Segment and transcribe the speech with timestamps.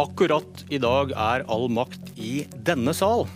[0.00, 3.26] Akkurat i dag er all makt i denne sal.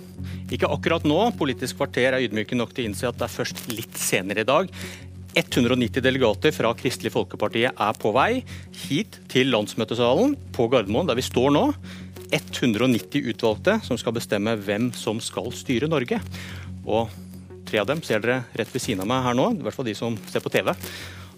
[0.52, 3.66] Ikke akkurat nå, Politisk kvarter er ydmyke nok til å innse at det er først
[3.68, 4.70] litt senere i dag.
[5.34, 8.44] 190 delegater fra Kristelig Folkeparti er på vei
[8.84, 11.66] hit til landsmøtesalen på Gardermoen, der vi står nå.
[12.30, 16.20] 190 utvalgte som skal bestemme hvem som skal styre Norge.
[16.86, 17.12] Og
[17.68, 19.90] tre av dem ser dere rett ved siden av meg her nå, i hvert fall
[19.90, 20.72] de som ser på TV.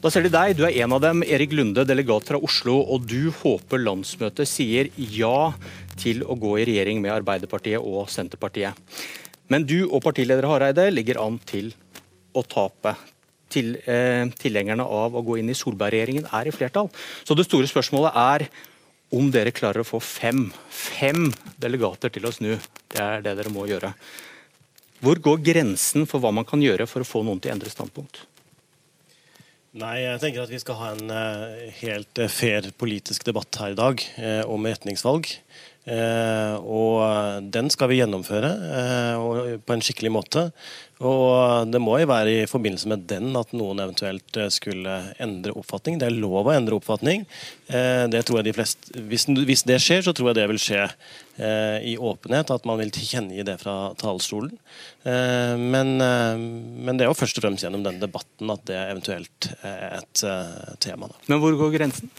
[0.05, 3.07] Da ser de deg, du er en av dem, Erik Lunde, delegat fra Oslo, og
[3.09, 5.55] du håper landsmøtet sier ja
[5.97, 8.77] til å gå i regjering med Arbeiderpartiet og Senterpartiet.
[9.49, 11.73] Men du og partileder Hareide ligger an til
[12.37, 12.97] å tape.
[13.49, 16.91] Til, eh, tilhengerne av å gå inn i Solberg-regjeringen er i flertall.
[17.25, 18.49] Så det store spørsmålet er
[19.17, 22.59] om dere klarer å få fem, fem delegater til å snu.
[22.91, 23.95] Det er det dere må gjøre.
[25.01, 27.71] Hvor går grensen for hva man kan gjøre for å få noen til å endre
[27.71, 28.27] standpunkt?
[29.77, 33.75] Nei, jeg tenker at vi skal ha en uh, helt uh, fair politisk debatt her
[33.75, 35.29] i dag uh, om retningsvalg.
[35.87, 38.49] Og den skal vi gjennomføre
[39.63, 40.49] på en skikkelig måte.
[41.05, 45.53] Og det må jo være i forbindelse med den at noen eventuelt eh, skulle endre
[45.53, 45.99] oppfatning.
[46.01, 47.27] Det er lov å endre oppfatning.
[47.69, 50.83] Eh, det tror jeg de fleste, hvis, det skjer, så tror jeg det vil skje
[50.87, 52.55] eh, i åpenhet.
[52.55, 54.57] At man vil tilkjennegi det fra talerstolen.
[55.07, 60.01] Men, men, det er jo først og fremst gjennom den debatten at det eventuelt er
[60.01, 60.23] et
[60.83, 61.07] tema.
[61.31, 62.11] Men hvor går grensen?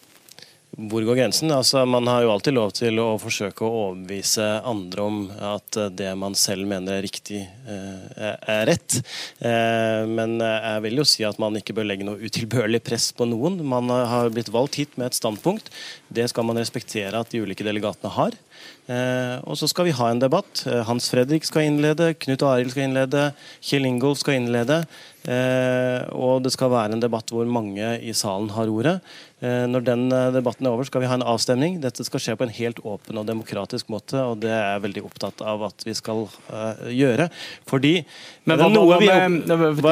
[0.77, 1.49] Hvor går grensen?
[1.49, 6.11] Altså, man har jo alltid lov til å forsøke å overbevise andre om at det
[6.21, 8.99] man selv mener er riktig, eh, er rett.
[9.41, 13.25] Eh, men jeg vil jo si at man ikke bør legge noe utilbørlig press på
[13.25, 13.57] noen.
[13.65, 15.73] Man har blitt valgt hit med et standpunkt.
[16.13, 18.37] Det skal man respektere at de ulike delegatene har.
[18.85, 20.61] Eh, og så skal vi ha en debatt.
[20.85, 23.31] Hans Fredrik skal innlede, Knut Arild skal innlede,
[23.65, 24.83] Kjell Ingolf skal innlede.
[25.27, 28.99] Og det skal være en debatt hvor mange i salen har ordet.
[29.37, 31.75] Eh, når den eh, debatten er over, skal vi ha en avstemning.
[31.81, 35.03] Dette skal skje på en helt åpen og demokratisk måte, og det er jeg veldig
[35.05, 36.25] opptatt av at vi skal
[36.89, 37.27] gjøre.
[37.69, 37.93] Fordi
[38.49, 39.37] Men hva, noe vi er,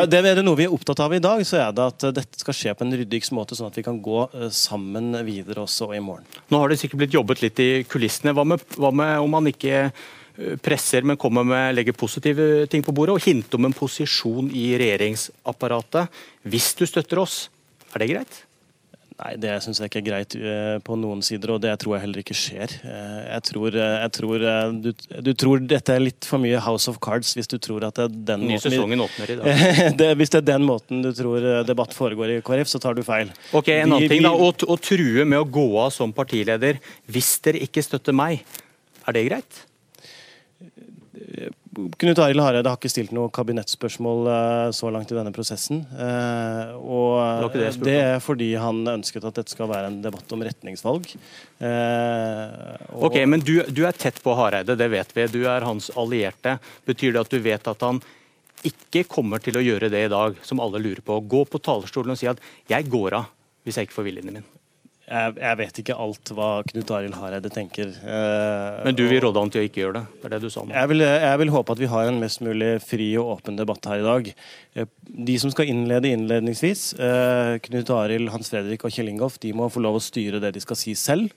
[0.10, 2.42] det er det noe vi er opptatt av i dag, så er det at dette
[2.42, 6.02] skal skje på en ryddigst måte, sånn at vi kan gå sammen videre også i
[6.02, 6.26] morgen.
[6.50, 8.34] Nå har det sikkert blitt jobbet litt i kulissene.
[8.34, 9.92] Hva med, hva med om man ikke
[10.64, 14.74] presser, men kommer med, legger positive ting på bordet og hinte om en posisjon i
[14.82, 16.20] regjeringsapparatet
[16.50, 17.46] hvis du støtter oss.
[17.96, 18.42] Er det greit?
[19.16, 22.04] Nei, det syns jeg ikke er greit uh, på noen sider, og det tror jeg
[22.04, 22.74] heller ikke skjer.
[22.84, 24.44] Uh, jeg tror, jeg tror
[24.84, 24.90] du,
[25.24, 28.10] du, tror dette er litt for mye House of Cards hvis du tror at det
[28.10, 29.64] er den Ny måten sesongen åpner i dag.
[30.02, 33.06] det, hvis det er den måten du tror debatt foregår i KrF, så tar du
[33.08, 33.32] feil.
[33.56, 37.38] Ok, en annen ting da, å, å true med å gå av som partileder hvis
[37.48, 38.44] dere ikke støtter meg,
[39.08, 39.64] er det greit?
[41.76, 45.84] Knut Arild Hareide har ikke stilt noe kabinettspørsmål uh, så langt i denne prosessen.
[45.92, 50.46] Uh, og det, det, er fordi han ønsket at dette skal være en debatt om
[50.46, 51.12] retningsvalg.
[51.62, 55.28] Og ok, Men du, du, er tett på Hareide, det vet vi.
[55.34, 56.58] Du er hans allierte.
[56.88, 58.02] Betyr det at du vet at han
[58.66, 61.20] ikke kommer til å gjøre det i dag, som alle lurer på?
[61.30, 63.32] Gå på talerstolen og si at 'jeg går av'
[63.66, 64.46] hvis jeg ikke får viljen min?
[65.06, 67.92] Jeg, jeg, vet ikke alt hva Knut Arild Hareide tenker.
[67.94, 70.04] Eh, Men du vil råde han til å ikke gjøre det?
[70.18, 70.74] Det er det du sa nå.
[70.74, 73.86] Jeg vil, jeg vil, håpe at vi har en mest mulig fri og åpen debatt
[73.92, 74.32] her i dag.
[74.74, 74.90] Eh,
[75.30, 79.70] de som skal innlede innledningsvis, eh, Knut Arild, Hans Fredrik og Kjell Ingolf, de må
[79.70, 81.30] få lov å styre det de skal si selv.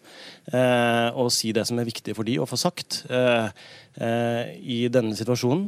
[0.49, 3.53] Eh, og si det som er viktig for de å få sagt eh, eh,
[3.99, 5.65] i denne situasjonen.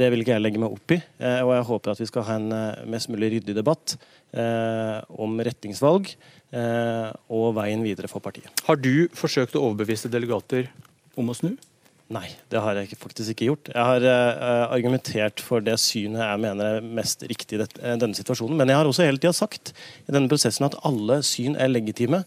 [0.00, 0.96] det vil ikke jeg legge meg opp i.
[1.20, 2.54] og jeg håper at vi skal ha en
[2.88, 3.96] mest mulig ryddig debatt
[4.32, 6.14] om retningsvalg.
[6.48, 8.48] Eh, og veien videre for partiet.
[8.64, 10.70] Har du forsøkt å overbevise delegater
[11.18, 11.50] om å snu?
[12.08, 13.68] Nei, det har jeg faktisk ikke gjort.
[13.68, 18.16] Jeg har uh, argumentert for det synet jeg mener er mest riktig i eh, denne
[18.16, 18.56] situasjonen.
[18.56, 19.74] Men jeg har også hele tida sagt
[20.06, 22.22] i denne prosessen at alle syn er legitime.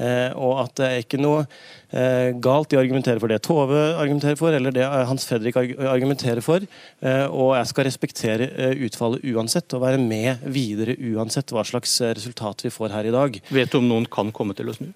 [0.00, 3.82] Uh, og at det er ikke noe uh, galt i å argumentere for det Tove
[4.00, 6.64] argumenterer for, eller det Hans Fredrik argumenterer for.
[7.04, 8.48] og jeg skal respektere
[8.86, 13.36] utfallet uansett, og være med videre uansett hva slags resultat vi får her i dag.
[13.52, 14.88] Vet du om noen kan komme til å snu?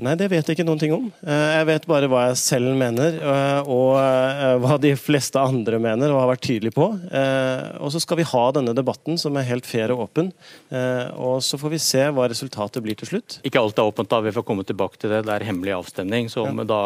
[0.00, 1.08] Nei, det vet jeg ikke noen ting om.
[1.20, 5.80] Eh, jeg vet bare hva jeg selv mener, eh, og eh, hva de fleste andre
[5.82, 6.86] mener og har vært tydelig på.
[6.90, 10.30] Og så skal vi ha denne debatten som er helt fair og åpen.
[11.20, 13.38] Og så får vi se hva resultatet blir til slutt.
[13.46, 14.20] Ikke alt er åpent, da.
[14.24, 15.24] Vi får komme tilbake til det.
[15.28, 16.68] Det er hemmelig avstemning som ja.
[16.68, 16.80] da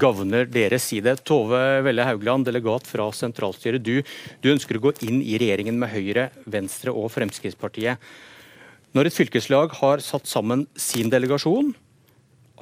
[0.00, 1.16] gagner deres side.
[1.28, 3.84] Tove Velle Haugland, delegat fra sentralstyret.
[3.84, 4.00] Du,
[4.44, 8.00] du ønsker å gå inn i regjeringen med Høyre, Venstre og Fremskrittspartiet.
[8.96, 11.74] Når et fylkeslag har satt sammen sin delegasjon,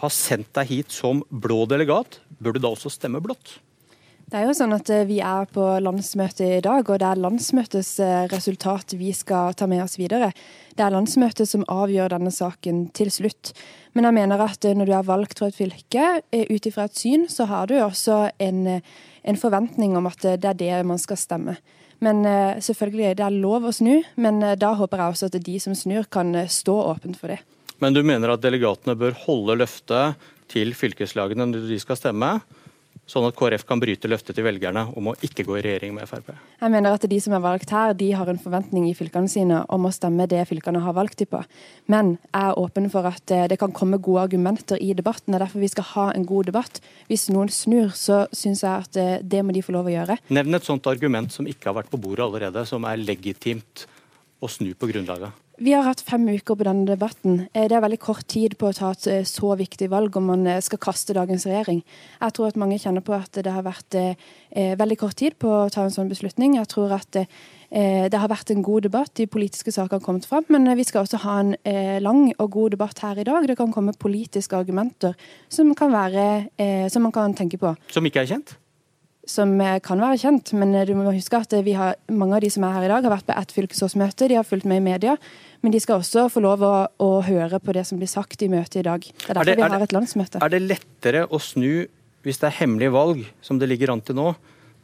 [0.00, 3.58] har sendt deg hit som blå delegat, bør du da også stemme blått?
[4.26, 7.92] Det er jo sånn at Vi er på landsmøtet i dag, og det er landsmøtets
[8.32, 10.32] resultat vi skal ta med oss videre.
[10.74, 13.52] Det er landsmøtet som avgjør denne saken til slutt.
[13.94, 17.28] Men jeg mener at når du er valgt fra et fylke, ut ifra et syn,
[17.30, 18.80] så har du også en,
[19.22, 21.54] en forventning om at det er det man skal stemme.
[22.02, 22.26] Men
[22.58, 26.10] selvfølgelig, det er lov å snu, men da håper jeg også at de som snur,
[26.10, 27.44] kan stå åpent for det.
[27.82, 32.38] Men du mener at delegatene bør holde løftet til fylkeslagene når de skal stemme?
[33.06, 36.08] sånn at KrF kan bryte løftet til velgerne om å ikke gå i regjering med
[36.10, 36.32] Frp?
[36.60, 39.62] Jeg mener at de som er valgt her, de har en forventning i fylkene sine
[39.72, 41.42] om å stemme det fylkene har valgt dem på.
[41.92, 45.30] Men jeg er åpen for at eh, det kan komme gode argumenter i debatten.
[45.30, 46.82] Det er derfor vi skal ha en god debatt.
[47.10, 50.18] Hvis noen snur, så syns jeg at eh, det må de få lov å gjøre.
[50.34, 53.86] Nevn et sånt argument som ikke har vært på bordet allerede, som er legitimt
[54.42, 55.45] å snu på grunnlaget.
[55.56, 57.46] Vi har hatt fem uker på denne debatten.
[57.54, 60.26] Eh, det er veldig kort tid på å ta et eh, så viktig valg om
[60.28, 61.80] man eh, skal kaste dagens regjering.
[62.20, 63.96] Jeg tror at mange kjenner på at det har vært
[64.52, 66.58] veldig kort tid på å ta en sånn beslutning.
[66.58, 70.46] Jeg tror at det har vært en god debatt, de politiske sakene har kommet fram.
[70.52, 71.54] Men vi skal også ha en
[72.04, 73.48] lang og god debatt her i dag.
[73.48, 75.16] Det kan komme politiske argumenter
[75.48, 77.74] som, kan være, som man kan tenke på.
[77.92, 78.56] Som ikke er kjent?
[79.26, 79.52] Som
[79.82, 82.86] kan være kjent, men du må huske at har, mange av de som er her
[82.86, 85.16] i dag, har vært på ett fylkesårsmøte, de har fulgt med i media.
[85.66, 88.50] Men de skal også få lov å, å, høre på det som blir sagt i
[88.52, 89.02] møtet i dag.
[89.02, 90.42] Det er derfor er det, vi har et landsmøte.
[90.44, 91.88] Er det lettere å snu
[92.26, 94.32] hvis det er hemmelige valg, som det ligger an til nå,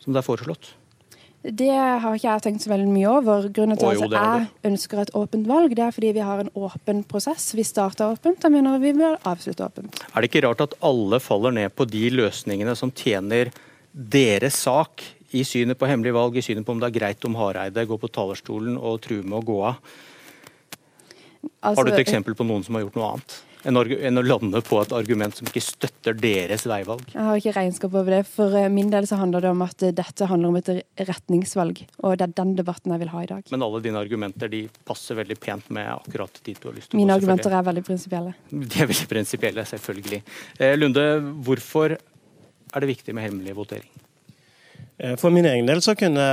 [0.02, 0.74] som det er foreslått?
[1.42, 3.48] Det har ikke jeg tenkt så veldig mye over.
[3.50, 7.02] Grunnen til at jeg ønsker et åpent valg, det er fordi vi har en åpen
[7.10, 7.48] prosess.
[7.58, 9.98] Vi starter åpent, jeg mener vi bør avslutte åpent.
[10.12, 13.50] Er det ikke rart at alle faller ned på de løsningene som tjener
[13.92, 17.36] deres sak i synet på hemmelig valg, i synet på om det er greit om
[17.40, 19.94] Hareide går på talerstolen og truer med å gå av?
[21.62, 23.40] Altså, har du et eksempel på noen som har gjort noe annet?
[23.62, 27.04] Enn å lande på et argument som ikke støtter deres veivalg?
[27.12, 28.22] Jeg har ikke regnskap over det.
[28.26, 30.70] For eh, min del så handler det om at eh, dette handler om et
[31.12, 31.84] retningsvalg.
[32.02, 33.44] Og det er den debatten jeg vil ha i dag.
[33.54, 36.98] Men alle dine argumenter de passer veldig pent med akkurat dit du har lyst til
[36.98, 38.34] Mine argumenter er veldig prinsipielle.
[38.50, 40.22] De er veldig prinsipielle, selvfølgelig.
[40.58, 41.06] Eh, Lunde,
[41.46, 41.94] hvorfor
[42.72, 44.02] er det viktig med hemmelig votering?
[45.02, 46.24] Eh, for min egen del så kunne,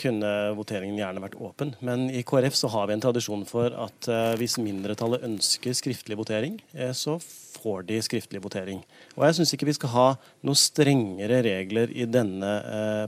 [0.00, 1.74] kunne, voteringen gjerne vært åpen.
[1.84, 6.16] Men i KrF så har vi en tradisjon for at uh, hvis mindretallet ønsker skriftlig
[6.18, 8.80] votering, uh, så får de skriftlig votering.
[9.16, 10.06] Og jeg syns ikke vi skal ha
[10.46, 12.52] noen strengere regler denne,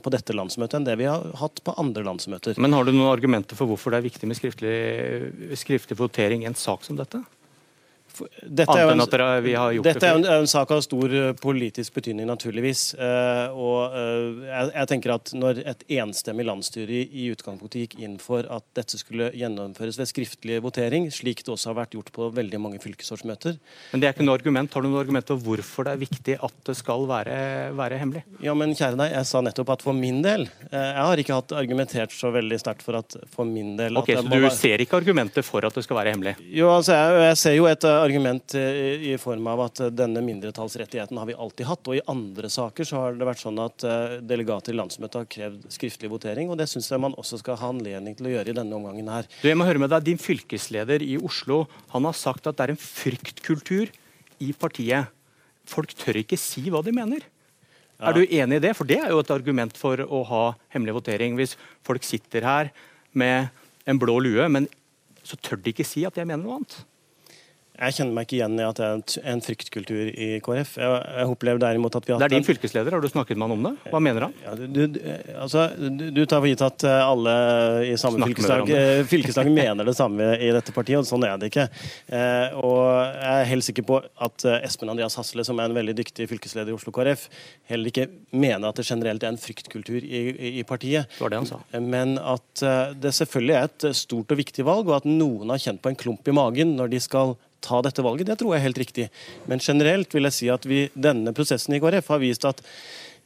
[0.02, 2.58] på dette landsmøtet enn det vi har hatt på andre landsmøter.
[2.58, 4.78] Men har du noen argumenter for hvorfor det er viktig med skriftlig,
[5.60, 7.20] skriftlig votering i en sak som dette?
[8.42, 9.02] Dette er, en,
[9.84, 12.92] dette er en, en, sak av stor eh, politisk betydning, naturligvis.
[12.98, 17.96] Uh, og uh, jeg, jeg, tenker at Når et enstemmig landsstyre i, i utgangspunktet gikk
[18.04, 22.10] inn for at dette skulle gjennomføres ved skriftlig votering, slik det også har vært gjort
[22.14, 23.58] på veldig mange fylkesårsmøter
[23.92, 24.74] Men det er ikke noe argument.
[24.74, 27.36] Har du noe argument for hvorfor det er viktig at det skal være,
[27.78, 28.24] være hemmelig?
[28.44, 31.38] Ja, men kjære deg, jeg sa nettopp at for min del uh, Jeg har ikke
[31.40, 34.54] hatt argumentert så veldig sterkt for at for min del Ok, Så du være...
[34.56, 36.36] ser ikke argumentet for at det skal være hemmelig?
[36.48, 41.20] Jo, altså, jeg, jeg ser jo et argument eh, i form av at denne mindretallsrettigheten
[41.20, 41.88] har vi alltid hatt.
[41.88, 45.30] Og i andre saker så har det vært sånn at eh, delegater i landsmøtet har
[45.30, 46.50] krevd skriftlig votering.
[46.50, 49.12] Og det syns jeg man også skal ha anledning til å gjøre i denne omgangen
[49.12, 49.28] her.
[49.38, 52.66] Du, jeg må høre med deg, Din fylkesleder i Oslo han har sagt at det
[52.66, 53.92] er en fryktkultur
[54.44, 55.12] i partiet.
[55.68, 57.26] Folk tør ikke si hva de mener.
[57.98, 58.10] Ja.
[58.10, 58.74] Er du enig i det?
[58.78, 60.44] For det er jo et argument for å ha
[60.74, 61.34] hemmelig votering.
[61.38, 61.56] Hvis
[61.86, 62.70] folk sitter her
[63.12, 63.50] med
[63.88, 64.68] en blå lue, men
[65.26, 66.78] så tør de ikke si at jeg mener noe annet.
[67.78, 68.86] Jeg kjenner meg ikke igjen i at det
[69.20, 70.72] er en fryktkultur i KrF.
[70.82, 73.46] Jeg, jeg opplever derimot at vi har Det er din fylkesleder, har du snakket med
[73.46, 73.72] han om det?
[73.92, 74.34] Hva mener han?
[74.42, 74.98] Ja, du, du,
[75.38, 77.34] altså, du, tar for gitt at eh, alle
[77.86, 81.52] i samme fylkeslag, eh, fylkeslag mener det samme i dette partiet, og sånn er det
[81.52, 81.68] ikke.
[82.10, 82.82] Eh, og
[83.14, 86.74] jeg er helt sikker på at Espen Andreas Hasle, som er en veldig dyktig fylkesleder
[86.74, 87.28] i Oslo KrF,
[87.70, 90.24] heller ikke mener at det generelt er en fryktkultur i,
[90.58, 91.06] i partiet.
[91.14, 91.62] Det var det han sa.
[91.78, 92.66] Men at
[92.98, 96.00] det selvfølgelig er et stort og viktig valg, og at noen har kjent på en
[96.00, 98.28] klump i magen når de skal ta dette valget.
[98.30, 99.10] Det tror jeg er helt riktig.
[99.50, 102.64] Men generelt vil jeg si at vi, denne prosessen i KrF har vist at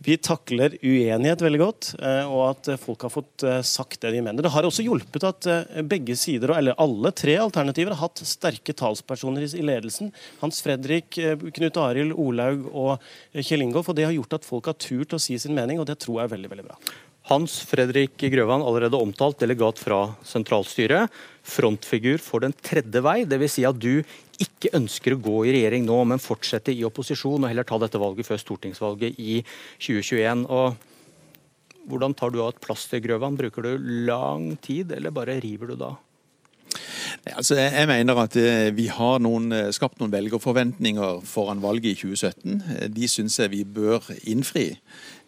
[0.03, 4.23] vi takler uenighet veldig godt, eh, og at folk har fått eh, sagt det de
[4.25, 4.43] mener.
[4.43, 8.75] Det har også hjulpet at eh, begge sider, eller alle tre alternativer, har hatt sterke
[8.75, 10.11] talspersoner i ledelsen.
[10.41, 11.21] Hans Fredrik,
[11.55, 13.93] Knut Arild, Olaug og Kjell Ingolf.
[13.93, 16.21] Og det har gjort at folk har turt å si sin mening, og det tror
[16.21, 16.81] jeg er veldig, veldig bra.
[17.31, 21.11] Hans Fredrik Grøvan, allerede omtalt, delegat fra sentralstyret.
[21.47, 23.57] Frontfigur for den tredje vei, dvs.
[23.57, 24.03] Si at du
[24.43, 28.01] ikke ønsker å gå i regjering nå, men fortsette i opposisjon og heller ta dette
[28.03, 29.39] valget før stortingsvalget i
[29.79, 30.47] 2021.
[30.51, 33.39] Og hvordan tar du av et plaster, Grøvan?
[33.39, 35.95] Bruker du lang tid, eller bare river du da?
[37.31, 41.99] Altså, jeg mener at eh, vi har noen, eh, skapt noen velgerforventninger foran valget i
[42.01, 42.57] 2017.
[42.59, 44.73] Eh, de syns jeg vi bør innfri.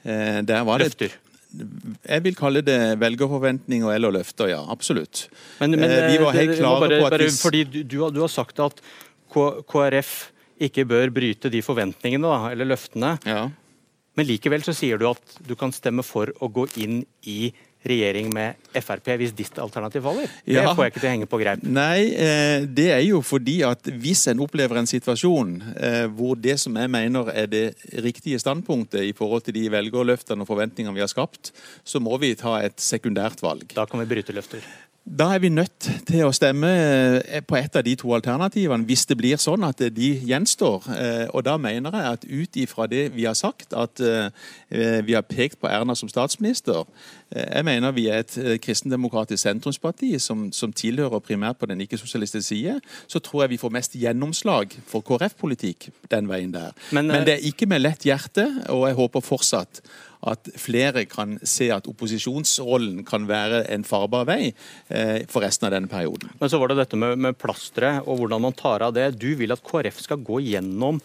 [0.05, 1.15] Der var det Løfter?
[1.55, 4.61] Jeg vil kalle det velgerforventninger eller løfter, ja.
[4.73, 5.27] Absolutt.
[5.61, 8.63] Men, men vi var helt klare bare, på at bare, Fordi du, du, har sagt
[8.65, 8.81] at
[9.35, 10.15] KrF
[10.65, 13.17] ikke bør bryte de forventningene da, eller løftene.
[13.27, 13.47] Ja.
[14.15, 17.51] Men likevel så sier du at du kan stemme for å gå inn i
[17.85, 20.31] regjering med Frp hvis ditt alternativ faller?
[20.45, 20.73] Det ja.
[20.75, 21.67] får jeg ikke til å henge på greip.
[21.67, 26.57] Nei, eh, det er jo fordi at hvis en opplever en situasjon eh, hvor det
[26.63, 27.65] som jeg mener er det
[28.05, 31.53] riktige standpunktet i forhold til de velgerløftene og forventningene vi har skapt,
[31.85, 33.69] så må vi ta et sekundært valg.
[33.77, 34.65] Da kan vi bryte løfter?
[35.05, 36.69] Da er vi nødt til å stemme
[37.29, 40.87] eh, på et av de to alternativene, hvis det blir sånn at de gjenstår.
[40.97, 44.33] Eh, og da mener jeg at ut ifra det vi har sagt, at eh,
[45.05, 46.87] vi har pekt på Erna som statsminister
[47.35, 52.79] Jeg mener vi er et kristendemokratisk sentrumsparti som, som tilhører primært på den ikke-sosialistiske side.
[53.07, 56.73] Så tror jeg vi får mest gjennomslag for KrF-politikk den veien der.
[56.93, 59.83] Men, Men det er ikke med lett hjerte, og jeg håper fortsatt
[60.31, 64.53] at flere kan se at opposisjonsrollen kan være en farbar vei
[64.89, 66.33] eh, for resten av denne perioden.
[66.41, 69.13] Men så var det dette med, med plasteret og hvordan man tar av det.
[69.21, 71.03] Du vil at KrF skal gå gjennom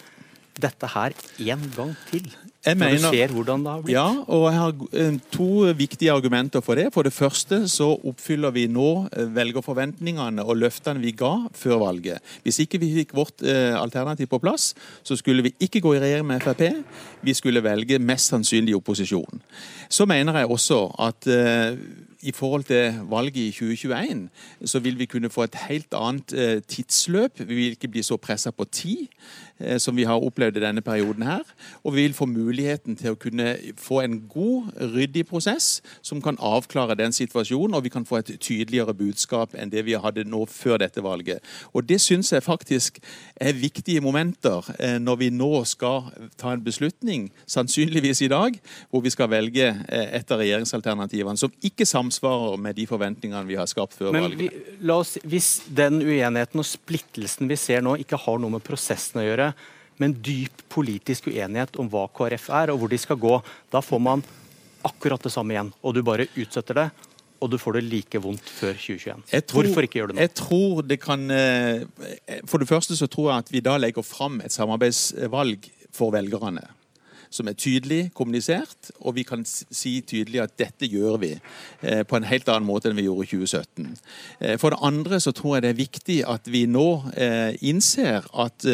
[0.62, 2.30] dette her en gang til?
[2.66, 3.94] Jeg når mener, du ser hvordan det har blitt?
[3.96, 5.50] Ja, og jeg har eh, to
[5.80, 6.90] viktige argumenter for det.
[6.94, 12.20] For det første så oppfyller vi nå eh, velgerforventningene og løftene vi ga før valget.
[12.44, 14.74] Hvis ikke vi fikk vårt eh, alternativ på plass,
[15.04, 16.68] så skulle vi ikke gå i regjering med Frp.
[17.24, 19.42] Vi skulle velge mest sannsynlig opposisjon.
[19.90, 21.28] Så mener jeg også at
[22.22, 24.30] i forhold til valget i 2021,
[24.66, 27.40] så vil vi kunne få et helt annet eh, tidsløp.
[27.40, 29.08] Vi vil ikke bli så pressa på tid
[29.78, 31.44] som vi har opplevd i denne perioden her.
[31.84, 36.40] Og vi vil få muligheten til å kunne få en god, ryddig prosess som kan
[36.40, 40.46] avklare den situasjonen, og vi kan få et tydeligere budskap enn det vi hadde nå
[40.50, 41.44] før dette valget.
[41.74, 43.02] Og det syns jeg faktisk
[43.40, 48.58] er viktige momenter eh, når vi nå skal ta en beslutning, sannsynligvis i dag,
[48.90, 53.58] hvor vi skal velge et av regjeringsalternativene som ikke samsvarer samsvarer med de forventningene vi
[53.58, 54.40] har skapt før Men valget.
[54.40, 58.64] Vi, la oss, hvis den uenigheten og splittelsen vi ser nå, ikke har noe med
[58.66, 59.49] prosessen å gjøre,
[60.00, 63.36] men dyp politisk uenighet om hva KrF er og hvor de skal gå,
[63.72, 64.24] da får man
[64.88, 65.74] akkurat det samme igjen.
[65.84, 66.88] Og du bare utsetter det,
[67.40, 69.24] og du får det like vondt før 2021.
[69.48, 70.24] Tror, Hvorfor ikke gjøre det nå?
[70.24, 71.86] Jeg tror det kan eh,
[72.48, 76.66] For det første så tror jeg at vi da legger fram et samarbeidsvalg for velgerne
[77.30, 82.18] som er tydelig kommunisert, og vi kan si tydelig at dette gjør vi eh, på
[82.18, 83.90] en helt annen måte enn vi gjorde i 2017.
[84.40, 88.26] Eh, for det andre så tror jeg det er viktig at vi nå eh, innser
[88.34, 88.66] at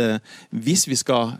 [0.49, 1.35] hvis vi skal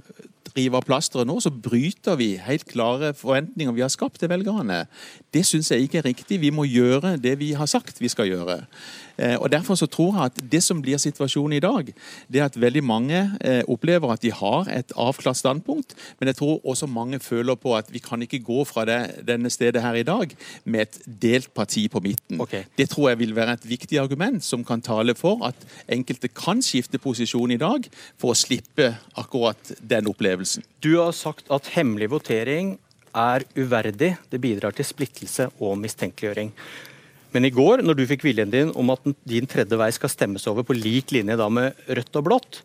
[0.55, 4.85] rive av plasteret nå, så bryter vi helt klare forventninger vi har skapt til velgerne.
[5.33, 6.39] Det syns jeg ikke er riktig.
[6.43, 8.61] Vi må gjøre det vi har sagt vi skal gjøre.
[9.17, 11.91] Eh, og Derfor så tror jeg at det som blir situasjonen i dag,
[12.31, 16.39] det er at veldig mange eh, opplever at de har et avklart standpunkt, men jeg
[16.39, 19.95] tror også mange føler på at vi kan ikke gå fra det, denne stedet her
[19.95, 20.35] i dag
[20.65, 22.41] med et delt parti på midten.
[22.41, 22.63] Okay.
[22.77, 25.55] Det tror jeg vil være et viktig argument som kan tale for at
[25.87, 27.87] enkelte kan skifte posisjon i dag
[28.19, 30.44] for å slippe akkurat den opplevelsen.
[30.83, 32.75] Du har sagt at hemmelig votering
[33.15, 34.15] er uverdig.
[34.29, 36.51] Det bidrar til splittelse og mistenkeliggjøring.
[37.35, 40.45] Men i går, når du fikk viljen din om at din tredje vei skal stemmes
[40.47, 42.61] over på lik linje da med rødt og blått,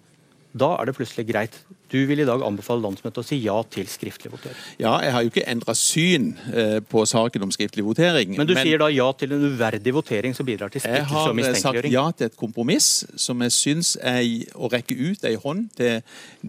[0.54, 1.56] da er det plutselig greit.
[1.90, 4.58] Du vil i dag anbefale landsmøtet å si ja til skriftlig votering.
[4.78, 8.36] Ja, jeg har jo ikke endra syn eh, på saken om skriftlig votering.
[8.38, 11.34] Men du men sier da ja til en uverdig votering som bidrar til splittelse og
[11.38, 11.90] mistenkeliggjøring?
[11.90, 14.22] Jeg har sagt ja til et kompromiss som jeg syns er
[14.54, 15.98] å rekke ut ei hånd til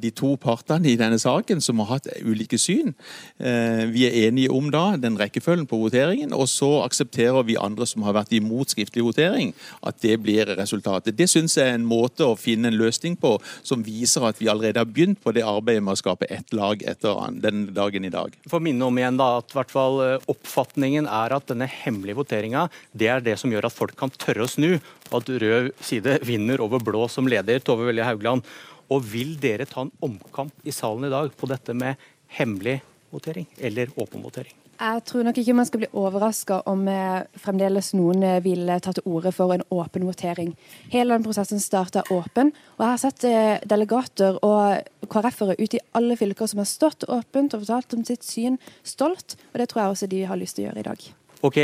[0.03, 2.93] de to partene i denne saken som har hatt ulike syn.
[3.41, 7.89] Eh, vi er enige om da den rekkefølgen på voteringen, og så aksepterer vi andre
[7.89, 11.17] som har vært imot skriftlig votering, at det blir resultatet.
[11.17, 14.49] Det syns jeg er en måte å finne en løsning på som viser at vi
[14.51, 18.13] allerede har begynt på det arbeidet med å skape ett lag etter den dagen i
[18.13, 18.35] dag.
[18.47, 22.19] For å minne om igjen da, at hvert fall eh, Oppfatningen er at denne hemmelige
[22.21, 22.67] voteringa
[23.01, 24.75] er det som gjør at folk kan tørre å snu,
[25.11, 27.63] at rød side vinner over blå som leder.
[27.63, 28.47] Tove Velje Haugland.
[28.91, 31.99] Og Vil dere ta en omkamp i salen i dag på dette med
[32.39, 34.55] hemmelig votering eller åpen votering?
[34.81, 38.93] Jeg tror nok ikke man skal bli overraska om eh, fremdeles noen eh, vil ta
[38.97, 40.55] til orde for en åpen votering.
[40.89, 45.83] Hele den prosessen starta åpen, og jeg har sett eh, delegater og KrF-ere ute i
[45.97, 49.83] alle fylker som har stått åpent og fortalt om sitt syn stolt, og det tror
[49.83, 51.07] jeg også de har lyst til å gjøre i dag.
[51.45, 51.61] Ok,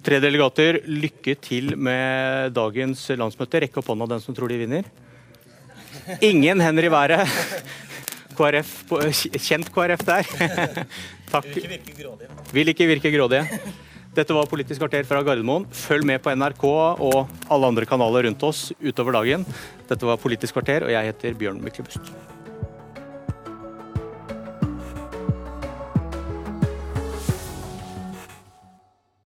[0.00, 3.60] Tre delegater, lykke til med dagens landsmøte.
[3.66, 4.86] Rekk opp hånda den som tror de vinner.
[6.24, 7.28] Ingen hender i været.
[8.40, 8.72] KrF,
[9.36, 10.28] kjent KrF der.
[11.34, 11.52] Takk.
[11.52, 12.42] Vil ikke virke grådige.
[12.56, 13.60] Vil ikke virke grådige.
[14.16, 15.68] Dette var Politisk kvarter fra Gardermoen.
[15.70, 17.20] Følg med på NRK og
[17.52, 19.46] alle andre kanaler rundt oss utover dagen.
[19.86, 22.10] Dette var Politisk kvarter, og jeg heter Bjørn Myklebust.